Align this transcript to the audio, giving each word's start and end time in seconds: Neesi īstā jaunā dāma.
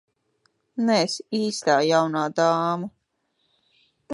Neesi 0.87 1.25
īstā 1.41 1.75
jaunā 1.91 2.25
dāma. 2.41 2.91